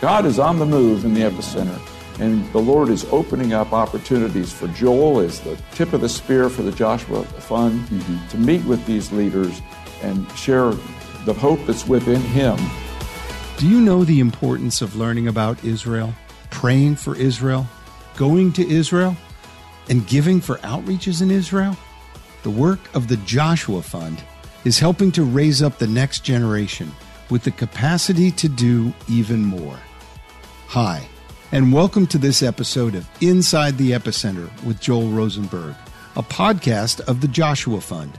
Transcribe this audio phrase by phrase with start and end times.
[0.00, 1.78] God is on the move in the epicenter,
[2.20, 6.48] and the Lord is opening up opportunities for Joel as the tip of the spear
[6.48, 8.28] for the Joshua Fund mm-hmm.
[8.28, 9.60] to meet with these leaders
[10.02, 10.70] and share
[11.26, 12.56] the hope that's within him.
[13.58, 16.14] Do you know the importance of learning about Israel,
[16.48, 17.66] praying for Israel,
[18.16, 19.14] going to Israel,
[19.90, 21.76] and giving for outreaches in Israel?
[22.42, 24.22] The work of the Joshua Fund
[24.64, 26.90] is helping to raise up the next generation
[27.28, 29.78] with the capacity to do even more.
[30.70, 31.08] Hi,
[31.50, 35.74] and welcome to this episode of Inside the Epicenter with Joel Rosenberg,
[36.14, 38.16] a podcast of the Joshua Fund,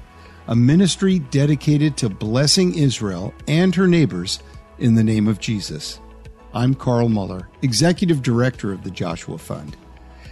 [0.47, 4.43] a ministry dedicated to blessing Israel and her neighbors
[4.79, 6.01] in the name of Jesus.
[6.53, 9.77] I'm Carl Moeller, Executive Director of the Joshua Fund.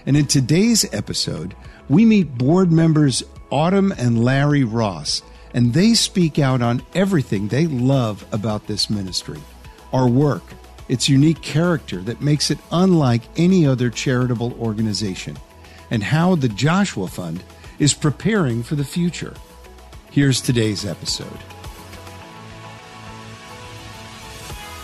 [0.06, 1.56] And in today's episode,
[1.88, 5.22] we meet board members Autumn and Larry Ross,
[5.54, 9.40] and they speak out on everything they love about this ministry
[9.94, 10.44] our work,
[10.90, 15.38] its unique character that makes it unlike any other charitable organization,
[15.90, 17.44] and how the Joshua Fund
[17.80, 19.34] is preparing for the future.
[20.12, 21.40] Here's today's episode.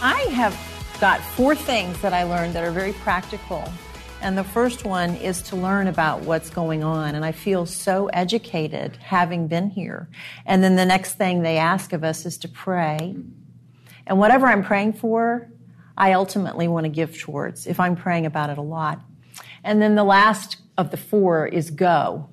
[0.02, 0.58] I have
[1.02, 3.69] got four things that I learned that are very practical
[4.25, 7.14] and the first one is to learn about what's going on.
[7.14, 10.09] And I feel so educated having been here.
[10.47, 13.16] And then the next thing they ask of us is to pray.
[14.08, 15.47] And whatever I'm praying for,
[15.97, 19.01] I ultimately want to give towards if I'm praying about it a lot.
[19.63, 22.29] And then the last of the four is go.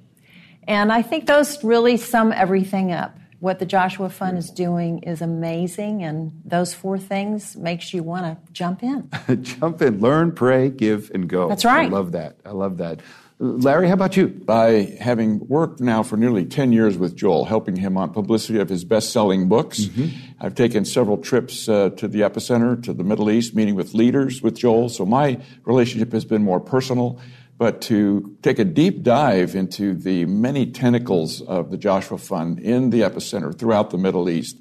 [0.69, 5.21] And I think those really sum everything up what the Joshua Fund is doing is
[5.21, 9.11] amazing, and those four things makes you want to jump in.
[9.43, 11.49] jump in, learn, pray, give, and go.
[11.49, 11.89] That's right.
[11.89, 12.37] I love that.
[12.47, 13.01] I love that.
[13.45, 14.29] Larry, how about you?
[14.29, 18.69] By having worked now for nearly 10 years with Joel, helping him on publicity of
[18.69, 20.17] his best selling books, mm-hmm.
[20.39, 24.43] I've taken several trips uh, to the epicenter, to the Middle East, meeting with leaders
[24.43, 24.89] with Joel.
[24.91, 27.21] So my relationship has been more personal
[27.59, 32.91] but to take a deep dive into the many tentacles of the Joshua Fund in
[32.91, 34.57] the epicenter throughout the Middle East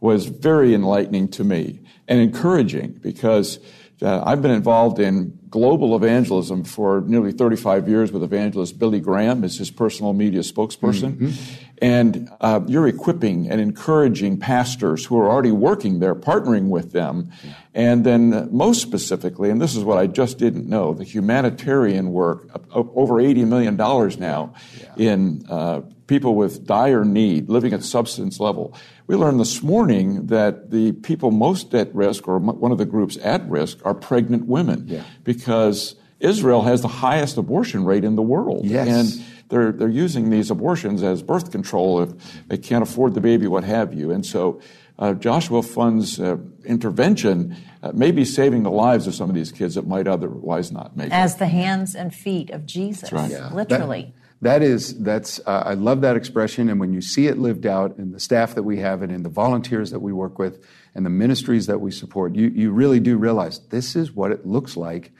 [0.00, 3.58] was very enlightening to me and encouraging because
[4.02, 9.42] uh, I've been involved in global evangelism for nearly 35 years with evangelist Billy Graham
[9.42, 11.16] as his personal media spokesperson.
[11.16, 11.64] Mm-hmm.
[11.80, 17.30] And uh, you're equipping and encouraging pastors who are already working there, partnering with them.
[17.42, 17.52] Yeah.
[17.74, 22.48] And then, most specifically, and this is what I just didn't know the humanitarian work,
[22.74, 24.94] over $80 million now yeah.
[24.96, 28.74] in uh, people with dire need, living at substance level.
[29.06, 33.18] We learned this morning that the people most at risk, or one of the groups
[33.22, 34.84] at risk, are pregnant women.
[34.86, 35.04] Yeah.
[35.24, 38.64] Because Israel has the highest abortion rate in the world.
[38.64, 38.88] Yes.
[38.88, 42.10] And they're, they're using these abortions as birth control if
[42.48, 44.10] they can't afford the baby, what have you.
[44.10, 44.60] And so
[44.98, 49.52] uh, Joshua Fund's uh, intervention uh, may be saving the lives of some of these
[49.52, 51.38] kids that might otherwise not make As it.
[51.38, 53.30] the hands and feet of Jesus, right.
[53.30, 53.52] yeah.
[53.52, 54.14] literally.
[54.42, 56.68] That, is, that's, uh, I love that expression.
[56.68, 59.22] And when you see it lived out in the staff that we have and in
[59.22, 60.62] the volunteers that we work with
[60.94, 64.46] and the ministries that we support, you, you really do realize this is what it
[64.46, 65.12] looks like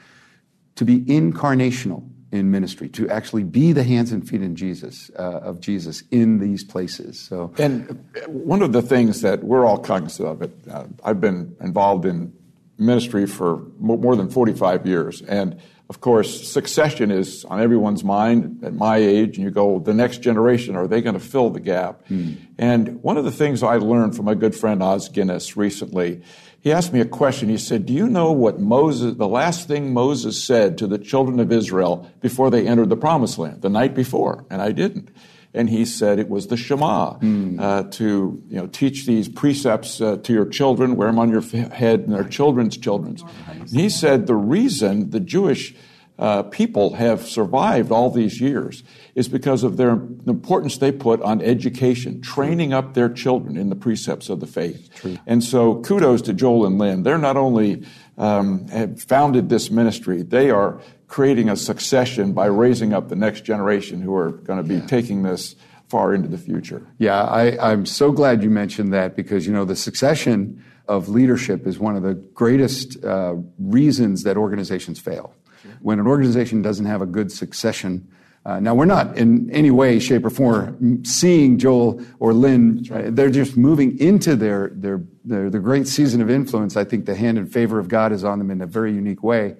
[0.75, 5.39] to be incarnational in ministry, to actually be the hands and feet in Jesus uh,
[5.39, 7.19] of Jesus in these places.
[7.19, 10.51] So, and one of the things that we're all cognizant of it.
[10.69, 12.33] Uh, I've been involved in
[12.77, 18.73] ministry for more than 45 years, and of course, succession is on everyone's mind at
[18.73, 22.05] my age, and you go, the next generation, are they going to fill the gap?
[22.07, 22.33] Hmm.
[22.57, 26.21] And one of the things I learned from my good friend Os Guinness recently
[26.67, 27.47] he asked me a question.
[27.47, 31.39] He said, Do you know what Moses, the last thing Moses said to the children
[31.39, 34.45] of Israel before they entered the promised land, the night before?
[34.49, 35.09] And I didn't.
[35.53, 37.59] And he said it was the Shema, mm.
[37.59, 41.41] uh, to you know, teach these precepts uh, to your children, wear them on your
[41.41, 43.23] head, and their children's children's.
[43.47, 45.73] And he said the reason the Jewish
[46.19, 51.21] uh, people have survived all these years is because of their the importance they put
[51.21, 54.89] on education, training up their children in the precepts of the faith.
[54.95, 55.17] True.
[55.27, 57.03] And so, kudos to Joel and Lynn.
[57.03, 57.85] They're not only
[58.17, 63.41] um, have founded this ministry, they are creating a succession by raising up the next
[63.41, 64.85] generation who are going to be yeah.
[64.87, 65.55] taking this
[65.87, 66.85] far into the future.
[66.97, 71.65] Yeah, I, I'm so glad you mentioned that because you know the succession of leadership
[71.67, 75.33] is one of the greatest uh, reasons that organizations fail
[75.81, 78.07] when an organization doesn't have a good succession.
[78.47, 82.81] Uh, now, we're not in any way, shape, or form seeing Joel or Lynn.
[83.13, 86.77] They're just moving into their, their, their, their great season of influence.
[86.77, 89.21] I think the hand and favor of God is on them in a very unique
[89.21, 89.57] way.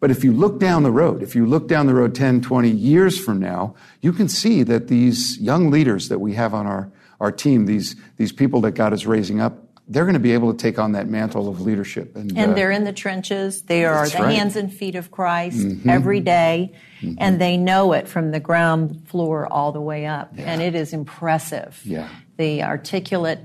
[0.00, 2.68] But if you look down the road, if you look down the road 10, 20
[2.68, 6.90] years from now, you can see that these young leaders that we have on our,
[7.20, 10.52] our team, these, these people that God is raising up, they're going to be able
[10.52, 12.16] to take on that mantle of leadership.
[12.16, 13.62] And, and uh, they're in the trenches.
[13.62, 14.34] They are the right.
[14.34, 15.88] hands and feet of Christ mm-hmm.
[15.88, 17.16] every day, mm-hmm.
[17.18, 20.32] and they know it from the ground floor all the way up.
[20.34, 20.44] Yeah.
[20.44, 21.80] And it is impressive.
[21.84, 22.08] Yeah.
[22.38, 23.40] The articulate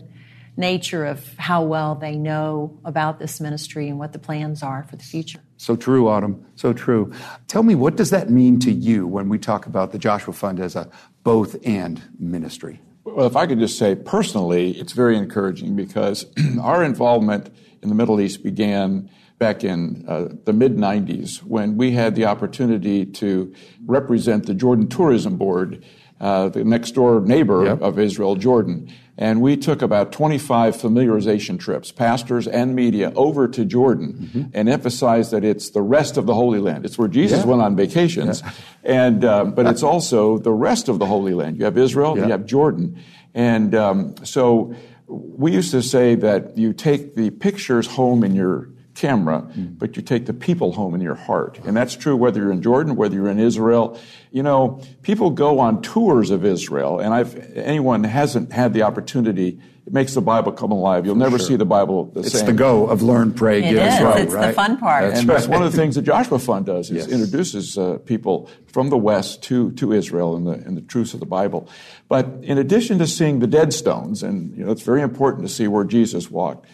[0.56, 4.95] nature of how well they know about this ministry and what the plans are for
[4.97, 5.39] the future.
[5.57, 6.45] So true, Autumn.
[6.56, 7.13] So true.
[7.47, 10.59] Tell me, what does that mean to you when we talk about the Joshua Fund
[10.59, 10.89] as a
[11.24, 12.81] both and ministry?
[13.04, 16.25] Well, if I could just say personally, it's very encouraging because
[16.62, 19.10] our involvement in the Middle East began
[19.40, 23.54] back in uh, the mid 90s when we had the opportunity to
[23.86, 25.84] represent the Jordan Tourism Board,
[26.19, 27.81] uh, the next door neighbor yep.
[27.81, 28.92] of Israel, Jordan.
[29.18, 34.44] And we took about 25 familiarization trips, pastors and media, over to Jordan mm-hmm.
[34.54, 36.86] and emphasized that it's the rest of the Holy Land.
[36.86, 37.45] It's where Jesus yeah.
[37.45, 38.42] went on vacations.
[38.42, 38.51] Yeah.
[38.83, 41.57] And, uh, but it's also the rest of the Holy Land.
[41.57, 42.25] You have Israel, yeah.
[42.25, 43.01] you have Jordan.
[43.33, 44.74] And um, so
[45.07, 50.01] we used to say that you take the pictures home in your camera, but you
[50.01, 51.59] take the people home in your heart.
[51.65, 54.00] And that's true whether you're in Jordan, whether you're in Israel.
[54.31, 59.59] You know, people go on tours of Israel, and I've, anyone hasn't had the opportunity,
[59.89, 61.06] it makes the Bible come alive.
[61.06, 61.47] You'll never sure.
[61.47, 62.41] see the Bible the it's same.
[62.41, 63.77] It's the go of learn, pray, it give.
[63.81, 64.01] Is.
[64.01, 64.47] Right, it's right.
[64.47, 65.03] the fun part.
[65.03, 65.35] That's and right.
[65.35, 67.07] that's one of the things the Joshua Fund does is yes.
[67.07, 71.19] introduces uh, people from the West to, to Israel and the, and the truths of
[71.19, 71.68] the Bible.
[72.07, 75.51] But in addition to seeing the dead stones, and you know, it's very important to
[75.51, 76.68] see where Jesus walked,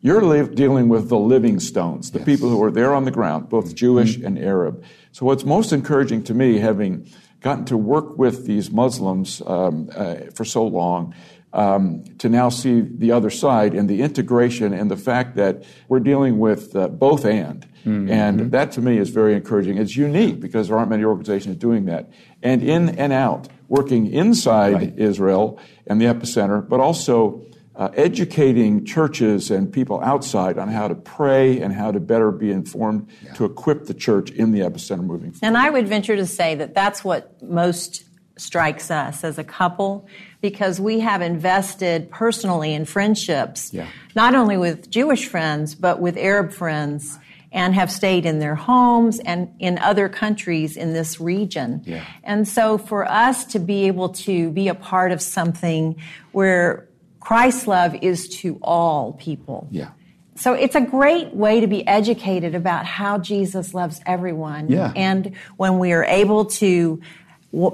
[0.00, 2.26] you're li- dealing with the living stones, the yes.
[2.26, 4.26] people who are there on the ground, both Jewish mm-hmm.
[4.26, 4.84] and Arab.
[5.12, 7.08] So, what's most encouraging to me, having
[7.40, 11.14] gotten to work with these Muslims um, uh, for so long,
[11.52, 16.00] um, to now see the other side and the integration and the fact that we're
[16.00, 17.66] dealing with uh, both and.
[17.84, 18.10] Mm-hmm.
[18.10, 19.78] And that to me is very encouraging.
[19.78, 22.10] It's unique because there aren't many organizations doing that.
[22.42, 24.98] And in and out, working inside right.
[24.98, 27.42] Israel and the epicenter, but also
[27.80, 32.50] uh, educating churches and people outside on how to pray and how to better be
[32.50, 33.32] informed yeah.
[33.32, 35.38] to equip the church in the epicenter moving forward.
[35.42, 38.04] And I would venture to say that that's what most
[38.36, 40.06] strikes us as a couple
[40.42, 43.86] because we have invested personally in friendships, yeah.
[44.14, 47.18] not only with Jewish friends, but with Arab friends.
[47.52, 51.82] And have stayed in their homes and in other countries in this region.
[51.84, 52.04] Yeah.
[52.22, 56.00] And so for us to be able to be a part of something
[56.30, 56.86] where
[57.20, 59.68] Christ's love is to all people.
[59.70, 59.90] Yeah.
[60.34, 64.68] So it's a great way to be educated about how Jesus loves everyone.
[64.68, 64.92] Yeah.
[64.96, 67.00] And when we are able to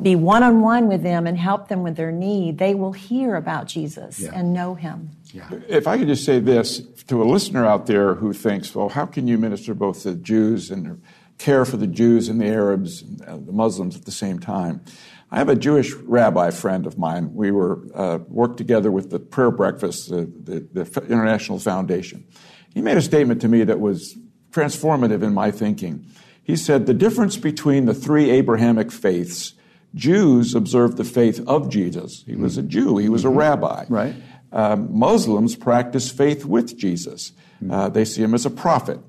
[0.03, 3.37] be one on one with them and help them with their need, they will hear
[3.37, 4.31] about Jesus yeah.
[4.35, 5.11] and know him.
[5.33, 5.49] Yeah.
[5.69, 9.07] If I could just say this to a listener out there who thinks, well, how
[9.07, 11.01] can you minister both the Jews and
[11.39, 14.83] care for the Jews and the Arabs and the Muslims at the same time?
[15.31, 17.35] I have a Jewish rabbi friend of mine.
[17.35, 22.25] We were uh, worked together with the prayer breakfast, the, the, the International Foundation.
[22.73, 24.17] He made a statement to me that was
[24.53, 26.07] transformative in my thinking.
[26.43, 29.55] He said, The difference between the three Abrahamic faiths,
[29.95, 32.23] Jews observed the faith of Jesus.
[32.25, 33.39] He was a Jew, he was a mm-hmm.
[33.39, 33.85] rabbi.
[33.89, 34.15] Right.
[34.53, 37.33] Um, Muslims practice faith with Jesus.
[37.57, 37.71] Mm-hmm.
[37.71, 39.01] Uh, they see him as a prophet.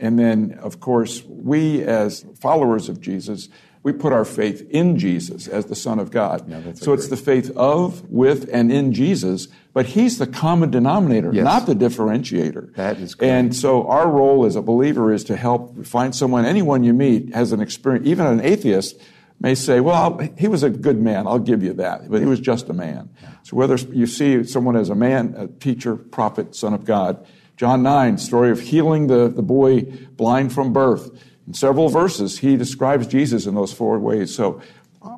[0.00, 3.48] And then, of course, we as followers of Jesus
[3.82, 6.48] we put our faith in Jesus as the Son of God.
[6.48, 11.30] Yeah, so it's the faith of, with, and in Jesus, but He's the common denominator,
[11.32, 11.44] yes.
[11.44, 12.74] not the differentiator.
[12.74, 13.30] That is great.
[13.30, 17.34] And so our role as a believer is to help find someone, anyone you meet
[17.34, 19.00] has an experience, even an atheist
[19.40, 22.40] may say, well, he was a good man, I'll give you that, but he was
[22.40, 23.08] just a man.
[23.22, 23.30] Yeah.
[23.44, 27.26] So whether you see someone as a man, a teacher, prophet, son of God,
[27.60, 31.10] John 9, story of healing the, the boy blind from birth,
[31.46, 34.34] in several verses, he describes Jesus in those four ways.
[34.34, 34.62] So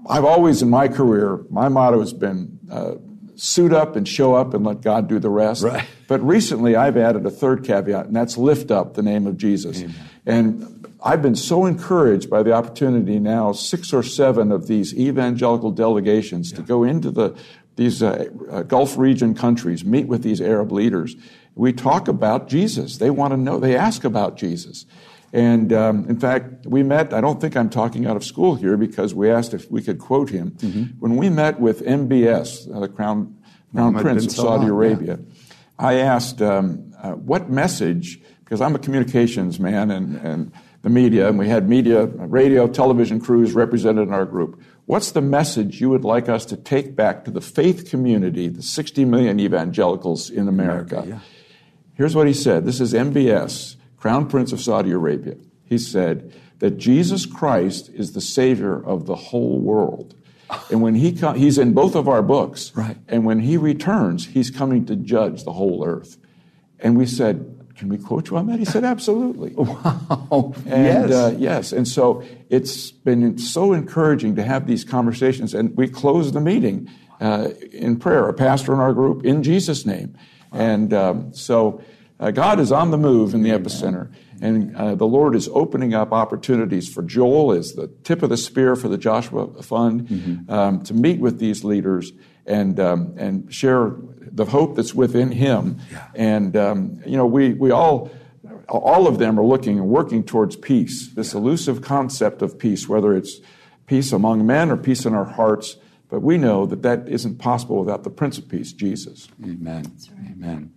[0.09, 2.95] I've always, in my career, my motto has been uh,
[3.37, 5.63] suit up and show up and let God do the rest.
[5.63, 5.87] Right.
[6.09, 9.81] But recently, I've added a third caveat, and that's lift up the name of Jesus.
[9.81, 9.95] Amen.
[10.27, 15.71] And I've been so encouraged by the opportunity now, six or seven of these evangelical
[15.71, 16.57] delegations yeah.
[16.57, 17.37] to go into the
[17.77, 21.17] these uh, uh, Gulf region countries, meet with these Arab leaders.
[21.55, 22.99] We talk about Jesus.
[22.99, 23.59] They want to know.
[23.59, 24.87] They ask about Jesus.
[25.33, 28.77] And um, in fact, we met, I don't think I'm talking out of school here
[28.77, 30.53] because we asked if we could quote him.
[30.53, 30.83] Mm-hmm.
[31.01, 33.35] When we met with MBS, uh, the Crown,
[33.75, 35.35] Crown Prince of Saudi Arabia, yeah.
[35.79, 41.29] I asked, um, uh, what message, because I'm a communications man and, and the media,
[41.29, 44.61] and we had media, radio, television crews represented in our group.
[44.87, 48.63] What's the message you would like us to take back to the faith community, the
[48.63, 50.97] 60 million evangelicals in America?
[50.99, 51.32] America yeah.
[51.95, 52.65] Here's what he said.
[52.65, 53.77] This is MBS.
[53.97, 59.15] Crown Prince of Saudi Arabia, he said that Jesus Christ is the Savior of the
[59.15, 60.17] whole world.
[60.71, 62.97] And when he com- he's in both of our books, right.
[63.09, 66.19] and when he returns, he's coming to judge the whole earth.
[66.81, 68.59] And we said, can we quote you on that?
[68.59, 69.55] He said, absolutely.
[69.57, 70.53] Wow.
[70.67, 71.11] And yes.
[71.11, 75.55] uh, yes, and so it's been so encouraging to have these conversations.
[75.55, 76.89] And we closed the meeting
[77.21, 80.17] uh, in prayer, a pastor in our group, in Jesus' name.
[80.53, 81.83] And um, so
[82.21, 84.13] uh, God is on the move in the epicenter.
[84.41, 88.37] And uh, the Lord is opening up opportunities for Joel as the tip of the
[88.37, 90.09] spear for the Joshua Fund
[90.49, 92.13] um, to meet with these leaders
[92.45, 95.79] and, um, and share the hope that's within him.
[96.15, 98.11] And, um, you know, we, we all,
[98.69, 103.15] all of them are looking and working towards peace, this elusive concept of peace, whether
[103.15, 103.41] it's
[103.87, 105.77] peace among men or peace in our hearts.
[106.13, 109.29] But we know that that isn't possible without the Prince of Peace, Jesus.
[109.43, 109.97] Amen.
[110.31, 110.71] Amen.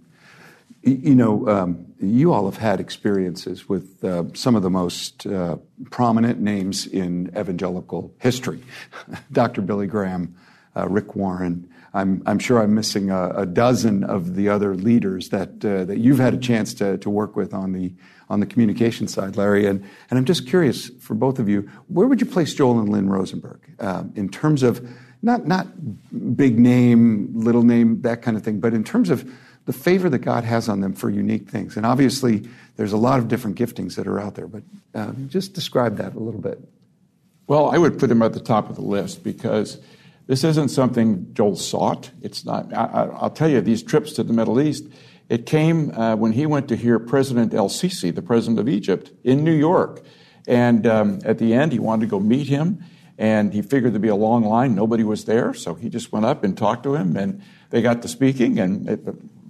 [0.81, 5.57] You know, um, you all have had experiences with uh, some of the most uh,
[5.91, 8.63] prominent names in evangelical history
[9.33, 9.61] Dr.
[9.61, 10.37] Billy Graham,
[10.73, 11.69] uh, Rick Warren.
[11.93, 15.97] I'm, I'm sure I'm missing a, a dozen of the other leaders that, uh, that
[15.97, 17.93] you've had a chance to, to work with on the,
[18.29, 19.65] on the communication side, Larry.
[19.65, 22.87] And, and I'm just curious for both of you, where would you place Joel and
[22.87, 24.87] Lynn Rosenberg um, in terms of
[25.25, 25.67] not,
[26.35, 29.29] big name, little name, that kind of thing, but in terms of
[29.65, 31.75] the favor that God has on them for unique things.
[31.75, 34.63] And obviously, there's a lot of different giftings that are out there, but
[34.93, 36.59] uh, just describe that a little bit.
[37.47, 39.79] Well, I would put him at the top of the list because
[40.27, 42.11] this isn't something Joel sought.
[42.21, 42.73] It's not.
[42.73, 44.85] I, will tell you, these trips to the Middle East,
[45.29, 49.11] it came uh, when he went to hear President El Sisi, the president of Egypt,
[49.23, 50.03] in New York.
[50.47, 52.83] And um, at the end, he wanted to go meet him,
[53.17, 54.75] and he figured there'd be a long line.
[54.75, 58.01] Nobody was there, so he just went up and talked to him, and they got
[58.01, 58.99] to speaking, and it,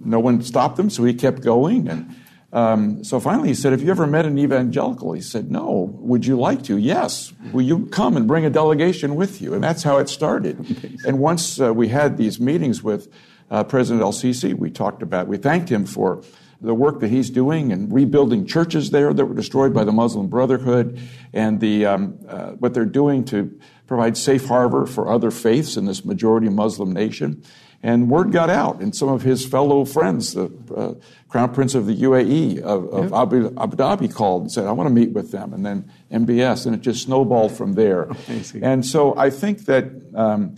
[0.04, 1.88] no one stopped him, so he kept going.
[1.88, 2.14] And
[2.52, 6.24] um, so finally, he said, "Have you ever met an evangelical?" He said, "No." Would
[6.26, 6.76] you like to?
[6.76, 7.32] Yes.
[7.52, 9.54] Will you come and bring a delegation with you?
[9.54, 11.00] And that's how it started.
[11.04, 13.12] And once uh, we had these meetings with
[13.50, 15.26] uh, President El Sisi, we talked about.
[15.26, 16.22] We thanked him for
[16.60, 20.28] the work that he's doing and rebuilding churches there that were destroyed by the Muslim
[20.28, 21.00] Brotherhood,
[21.32, 25.84] and the um, uh, what they're doing to provide safe harbor for other faiths in
[25.84, 27.42] this majority Muslim nation.
[27.82, 30.94] And word got out, and some of his fellow friends, the uh,
[31.28, 34.88] Crown Prince of the UAE of, of Abu, Abu, Dhabi, called and said, "I want
[34.88, 38.02] to meet with them." And then MBS, and it just snowballed from there.
[38.28, 38.64] Amazing.
[38.64, 39.90] And so I think that.
[40.14, 40.56] Um,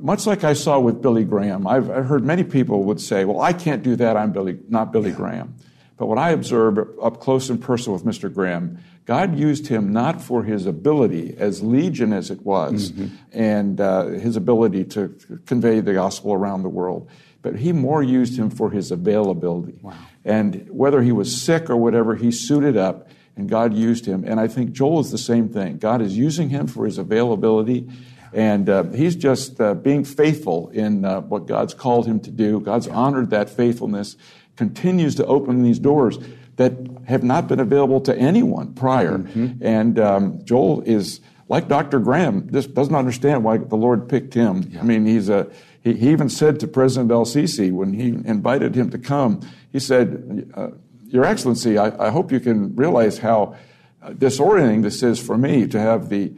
[0.00, 3.40] much like I saw with Billy Graham, I've, I've, heard many people would say, "Well,
[3.40, 4.16] I can't do that.
[4.16, 5.16] I'm Billy, not Billy yeah.
[5.16, 5.54] Graham."
[5.96, 8.32] But what I observed up close and personal with Mr.
[8.32, 13.14] Graham, God used him not for his ability, as legion as it was, mm-hmm.
[13.32, 17.08] and uh, his ability to convey the gospel around the world,
[17.42, 19.78] but he more used him for his availability.
[19.82, 19.94] Wow.
[20.24, 24.24] And whether he was sick or whatever, he suited up, and God used him.
[24.26, 25.78] And I think Joel is the same thing.
[25.78, 27.88] God is using him for his availability.
[28.32, 32.60] And uh, he's just uh, being faithful in uh, what God's called him to do.
[32.60, 34.16] God's honored that faithfulness,
[34.56, 36.18] continues to open these doors
[36.56, 36.72] that
[37.06, 39.18] have not been available to anyone prior.
[39.18, 39.64] Mm-hmm.
[39.64, 41.98] And um, Joel is, like Dr.
[41.98, 44.68] Graham, just doesn't understand why the Lord picked him.
[44.70, 44.80] Yeah.
[44.80, 45.50] I mean, he's a,
[45.82, 49.40] he, he, even said to President El Sisi when he invited him to come,
[49.72, 50.68] he said, uh,
[51.06, 53.56] Your Excellency, I, I hope you can realize how
[54.02, 56.32] disorienting this is for me to have the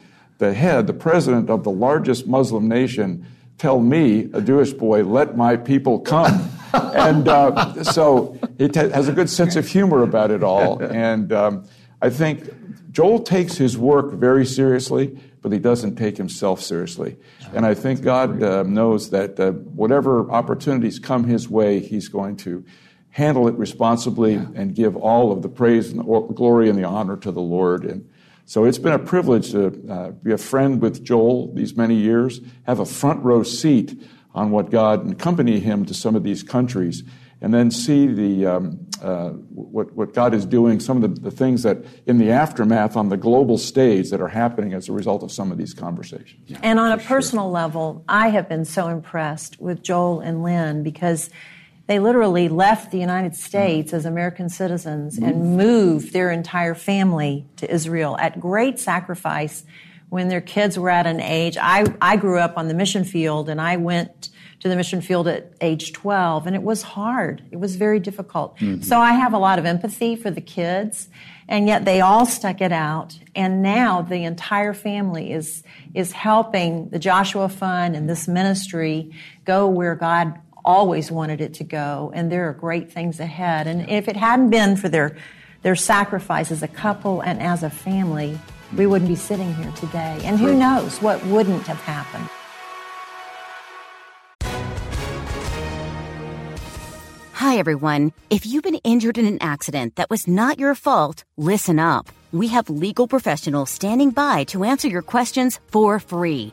[0.45, 3.27] the head, the president of the largest Muslim nation,
[3.59, 6.51] tell me, a Jewish boy, let my people come.
[6.73, 10.83] and uh, so it has a good sense of humor about it all.
[10.95, 11.65] And um,
[12.03, 12.51] I think
[12.91, 17.17] Joel takes his work very seriously, but he doesn't take himself seriously.
[17.55, 22.37] And I think God uh, knows that uh, whatever opportunities come his way, he's going
[22.39, 22.65] to
[23.11, 27.17] handle it responsibly and give all of the praise and the glory and the honor
[27.17, 27.85] to the Lord.
[27.85, 28.09] And
[28.47, 32.41] so it's been a privilege to uh, be a friend with Joel these many years,
[32.65, 34.01] have a front row seat
[34.35, 37.05] on what God and accompany him to some of these countries,
[37.41, 41.31] and then see the um, uh, what what God is doing, some of the, the,
[41.31, 45.23] things that in the aftermath on the global stage that are happening as a result
[45.23, 46.43] of some of these conversations.
[46.47, 47.53] Yeah, and on a personal sure.
[47.53, 51.31] level, I have been so impressed with Joel and Lynn because
[51.87, 57.71] they literally left the United States as American citizens and moved their entire family to
[57.71, 59.65] Israel at great sacrifice
[60.09, 61.59] when their kids were at an age.
[61.61, 65.29] I, I grew up on the mission field and I went to the mission field
[65.29, 67.43] at age 12 and it was hard.
[67.51, 68.57] It was very difficult.
[68.59, 68.81] Mm-hmm.
[68.81, 71.09] So I have a lot of empathy for the kids
[71.49, 73.19] and yet they all stuck it out.
[73.35, 75.63] And now the entire family is,
[75.93, 79.13] is helping the Joshua Fund and this ministry
[79.45, 83.67] go where God always wanted it to go, and there are great things ahead.
[83.67, 85.17] And if it hadn't been for their
[85.63, 88.39] their sacrifice as a couple and as a family,
[88.77, 90.21] we wouldn't be sitting here today.
[90.23, 92.29] And who knows what wouldn't have happened.
[97.33, 98.13] Hi, Hi, everyone.
[98.31, 102.09] If you've been injured in an accident that was not your fault, listen up.
[102.33, 106.53] We have legal professionals standing by to answer your questions for free.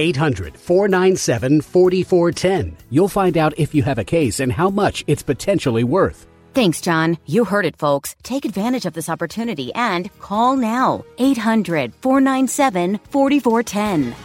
[0.00, 2.76] 800 497 4410.
[2.90, 6.26] You'll find out if you have a case and how much it's potentially worth.
[6.54, 7.16] Thanks, John.
[7.26, 8.16] You heard it, folks.
[8.24, 11.04] Take advantage of this opportunity and call now.
[11.18, 14.16] 800 497 4410.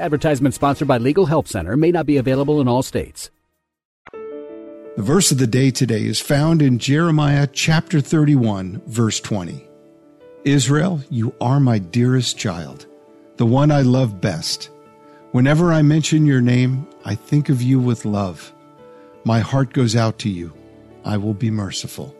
[0.00, 3.30] Advertisement sponsored by Legal Help Center may not be available in all states.
[4.96, 9.66] The verse of the day today is found in Jeremiah chapter 31, verse 20.
[10.44, 12.86] Israel, you are my dearest child,
[13.36, 14.70] the one I love best.
[15.32, 18.52] Whenever I mention your name, I think of you with love.
[19.24, 20.52] My heart goes out to you.
[21.04, 22.14] I will be merciful.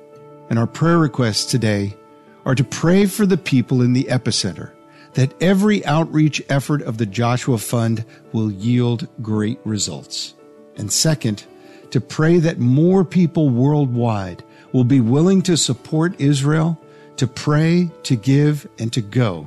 [0.50, 1.97] And our prayer requests today
[2.44, 4.73] are to pray for the people in the epicenter
[5.14, 10.35] that every outreach effort of the Joshua Fund will yield great results.
[10.76, 11.44] And second,
[11.90, 14.42] to pray that more people worldwide
[14.73, 16.80] will be willing to support Israel,
[17.16, 19.47] to pray, to give, and to go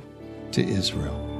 [0.52, 1.37] to Israel.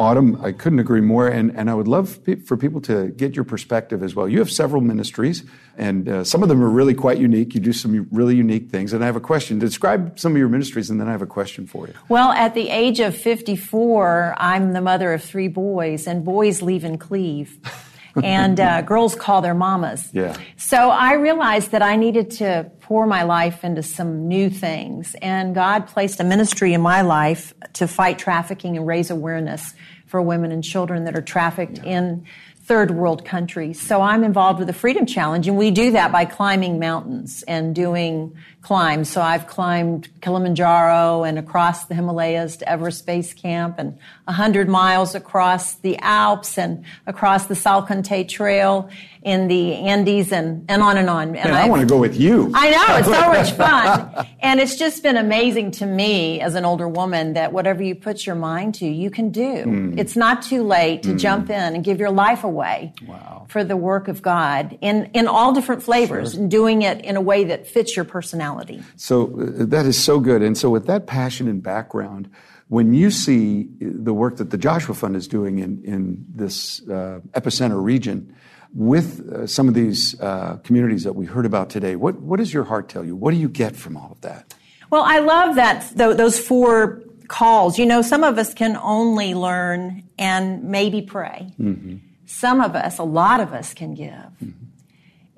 [0.00, 1.28] Autumn, I couldn't agree more.
[1.28, 4.26] And, and I would love pe- for people to get your perspective as well.
[4.26, 5.44] You have several ministries,
[5.76, 7.54] and uh, some of them are really quite unique.
[7.54, 8.94] You do some really unique things.
[8.94, 9.58] And I have a question.
[9.58, 11.92] Describe some of your ministries, and then I have a question for you.
[12.08, 16.82] Well, at the age of 54, I'm the mother of three boys, and boys leave
[16.82, 17.58] and cleave.
[18.22, 20.08] and uh, girls call their mamas.
[20.12, 20.36] Yeah.
[20.56, 25.14] So I realized that I needed to pour my life into some new things.
[25.22, 29.74] And God placed a ministry in my life to fight trafficking and raise awareness
[30.06, 31.98] for women and children that are trafficked yeah.
[31.98, 32.26] in
[32.70, 33.80] third world countries.
[33.80, 37.74] So I'm involved with the Freedom Challenge, and we do that by climbing mountains and
[37.74, 39.08] doing climbs.
[39.08, 45.16] So I've climbed Kilimanjaro and across the Himalayas to Everest Base Camp and 100 miles
[45.16, 48.88] across the Alps and across the Salkantay Trail
[49.22, 51.34] in the Andes and, and on and on.
[51.36, 52.52] And I want to go with you.
[52.54, 54.26] I know, it's so much fun.
[54.40, 58.26] And it's just been amazing to me as an older woman that whatever you put
[58.26, 59.64] your mind to, you can do.
[59.64, 59.98] Mm.
[59.98, 61.18] It's not too late to mm.
[61.18, 62.59] jump in and give your life away
[63.06, 63.46] wow.
[63.48, 66.40] for the work of God in, in all different flavors sure.
[66.40, 68.82] and doing it in a way that fits your personality.
[68.96, 70.42] So uh, that is so good.
[70.42, 72.30] And so with that passion and background,
[72.68, 77.20] when you see the work that the Joshua Fund is doing in, in this uh,
[77.32, 78.34] epicenter region,
[78.72, 82.54] with uh, some of these uh, communities that we heard about today, what, what does
[82.54, 83.16] your heart tell you?
[83.16, 84.54] What do you get from all of that?
[84.90, 87.78] Well, I love that th- those four calls.
[87.78, 91.52] You know, some of us can only learn and maybe pray.
[91.58, 91.96] Mm-hmm.
[92.30, 94.08] Some of us, a lot of us, can give.
[94.08, 94.50] Mm-hmm.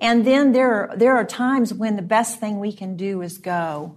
[0.00, 3.38] And then there are, there are times when the best thing we can do is
[3.38, 3.96] go.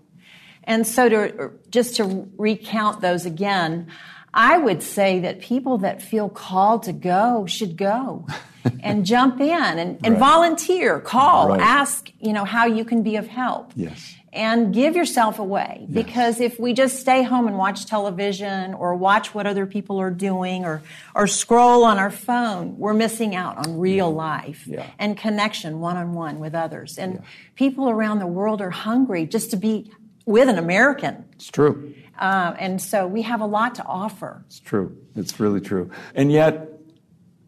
[0.63, 3.87] And so to just to recount those again,
[4.33, 8.27] I would say that people that feel called to go should go.
[8.79, 10.19] and jump in and, and right.
[10.19, 11.61] volunteer, call, right.
[11.61, 13.71] ask, you know, how you can be of help.
[13.75, 14.15] Yes.
[14.35, 15.87] And give yourself away.
[15.87, 16.05] Yes.
[16.05, 20.11] Because if we just stay home and watch television or watch what other people are
[20.11, 20.81] doing or,
[21.15, 24.15] or scroll on our phone, we're missing out on real yeah.
[24.15, 24.87] life yeah.
[24.99, 26.97] and connection one on one with others.
[26.97, 27.21] And yeah.
[27.55, 29.89] people around the world are hungry just to be
[30.25, 31.23] with an American.
[31.33, 31.93] It's true.
[32.19, 34.43] Uh, and so we have a lot to offer.
[34.47, 34.97] It's true.
[35.15, 35.89] It's really true.
[36.13, 36.69] And yet,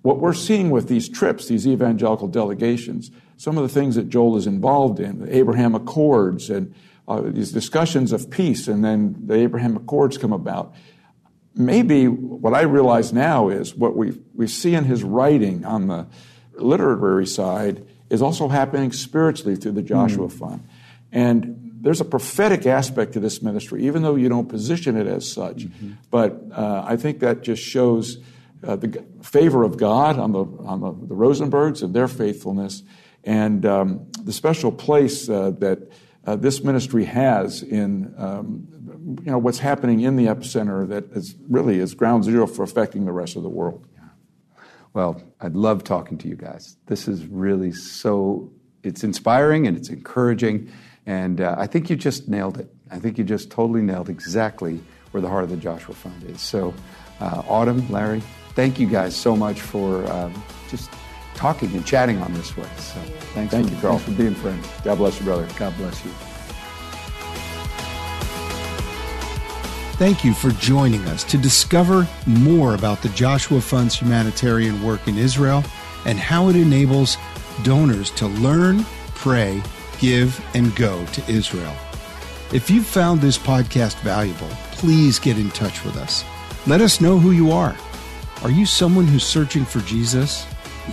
[0.03, 4.35] what we're seeing with these trips, these evangelical delegations, some of the things that Joel
[4.37, 6.73] is involved in, the Abraham Accords and
[7.07, 10.73] uh, these discussions of peace, and then the Abraham Accords come about.
[11.55, 16.07] Maybe what I realize now is what we, we see in his writing on the
[16.55, 20.31] literary side is also happening spiritually through the Joshua mm.
[20.31, 20.67] Fund.
[21.11, 25.31] And there's a prophetic aspect to this ministry, even though you don't position it as
[25.31, 25.65] such.
[25.65, 25.91] Mm-hmm.
[26.09, 28.17] But uh, I think that just shows
[28.63, 32.83] uh, the favor of God on the on the, the Rosenbergs and their faithfulness,
[33.23, 35.91] and um, the special place uh, that
[36.25, 38.67] uh, this ministry has in um,
[39.23, 43.05] you know what's happening in the epicenter that is really is ground zero for affecting
[43.05, 43.87] the rest of the world.
[44.93, 46.75] Well, I'd love talking to you guys.
[46.87, 48.51] This is really so
[48.83, 50.71] it's inspiring and it's encouraging,
[51.05, 52.69] and uh, I think you just nailed it.
[52.89, 56.41] I think you just totally nailed exactly where the heart of the Joshua Fund is.
[56.41, 56.73] So,
[57.19, 58.21] uh, Autumn, Larry,
[58.55, 60.89] thank you guys so much for um, just
[61.37, 62.67] talking and chatting on this way.
[62.77, 62.99] So
[63.33, 63.97] thanks, Thank for, you, Carl.
[63.99, 64.67] thanks for being friends.
[64.83, 65.47] God bless you, brother.
[65.57, 66.11] God bless you.
[69.97, 75.17] Thank you for joining us to discover more about the Joshua Fund's humanitarian work in
[75.17, 75.63] Israel
[76.05, 77.17] and how it enables
[77.63, 78.83] donors to learn,
[79.15, 79.61] pray,
[79.99, 81.75] give, and go to Israel.
[82.53, 86.23] If you've found this podcast valuable, please get in touch with us.
[86.67, 87.75] Let us know who you are.
[88.43, 90.45] Are you someone who's searching for Jesus?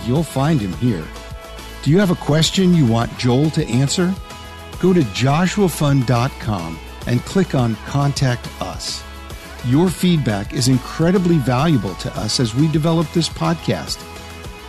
[0.03, 1.05] You'll find him here.
[1.83, 4.13] Do you have a question you want Joel to answer?
[4.79, 9.03] Go to joshuafund.com and click on Contact Us.
[9.65, 14.03] Your feedback is incredibly valuable to us as we develop this podcast.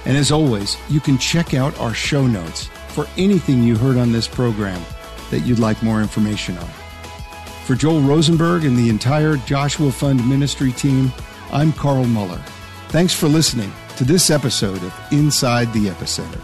[0.06, 4.12] And as always, you can check out our show notes for anything you heard on
[4.12, 4.82] this program
[5.30, 6.68] that you'd like more information on.
[7.64, 11.12] For Joel Rosenberg and the entire Joshua Fund ministry team,
[11.50, 12.42] I'm Carl Moeller.
[12.88, 16.40] Thanks for listening to this episode of Inside the Epicenter.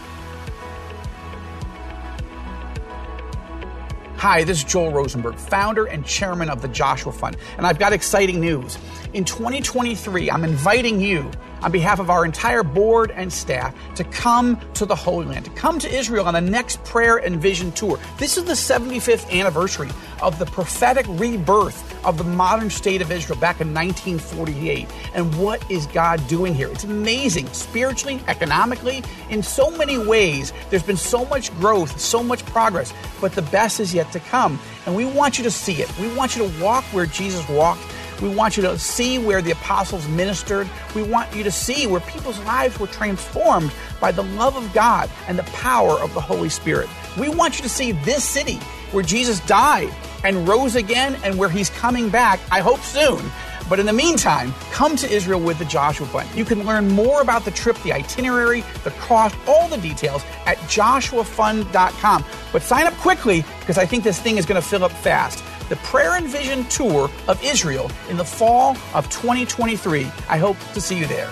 [4.17, 7.93] Hi, this is Joel Rosenberg, founder and chairman of the Joshua Fund, and I've got
[7.93, 8.79] exciting news.
[9.13, 11.29] In 2023, I'm inviting you,
[11.63, 15.51] on behalf of our entire board and staff, to come to the Holy Land, to
[15.51, 17.99] come to Israel on the next prayer and vision tour.
[18.17, 19.89] This is the 75th anniversary
[20.21, 24.87] of the prophetic rebirth of the modern state of Israel back in 1948.
[25.13, 26.69] And what is God doing here?
[26.69, 30.51] It's amazing, spiritually, economically, in so many ways.
[30.69, 34.59] There's been so much growth, so much progress, but the best is yet to come.
[34.85, 35.97] And we want you to see it.
[35.97, 37.81] We want you to walk where Jesus walked.
[38.23, 40.69] We want you to see where the apostles ministered.
[40.95, 45.09] We want you to see where people's lives were transformed by the love of God
[45.27, 46.87] and the power of the Holy Spirit.
[47.19, 48.59] We want you to see this city
[48.93, 53.29] where Jesus died and rose again and where he's coming back, I hope soon.
[53.69, 56.29] But in the meantime, come to Israel with the Joshua Fund.
[56.35, 60.57] You can learn more about the trip, the itinerary, the cost, all the details at
[60.69, 62.25] joshuafund.com.
[62.51, 65.43] But sign up quickly because I think this thing is going to fill up fast.
[65.69, 70.03] The Prayer and Vision Tour of Israel in the fall of 2023.
[70.29, 71.31] I hope to see you there.